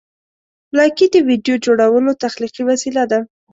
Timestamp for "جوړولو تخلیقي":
1.65-2.63